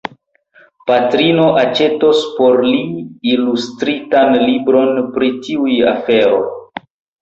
Patrino 0.91 1.45
aĉetos 1.65 2.23
por 2.39 2.59
li 2.69 2.73
ilustritan 3.37 4.37
libron 4.49 5.01
pri 5.15 5.35
tiuj 5.47 5.81
aferoj. 5.97 6.47